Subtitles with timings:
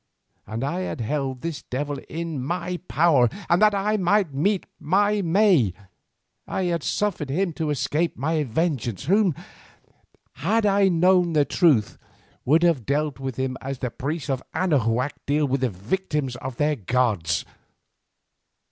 [0.47, 5.21] And I had held this devil in my power, and that I might meet my
[5.21, 5.75] May,
[6.47, 9.35] I had suffered him to escape my vengeance, who,
[10.37, 11.99] had I known the truth,
[12.45, 16.57] would have dealt with him as the priests of Anahuac deal with the victims of
[16.57, 17.45] their gods.